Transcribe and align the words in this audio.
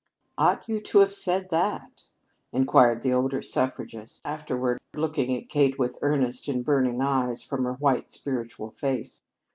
"Ought 0.35 0.67
you 0.67 0.81
to 0.81 0.97
have 0.97 1.13
said 1.13 1.51
that?" 1.51 2.05
inquired 2.51 3.03
the 3.03 3.13
older 3.13 3.43
suffragist, 3.43 4.19
afterward 4.25 4.79
looking 4.95 5.37
at 5.37 5.47
Kate 5.47 5.77
with 5.77 5.99
earnest 6.01 6.47
and 6.47 6.65
burning 6.65 7.03
eyes 7.03 7.43
from 7.43 7.65
her 7.65 7.73
white 7.73 8.11
spiritual 8.11 8.71
face. 8.71 9.21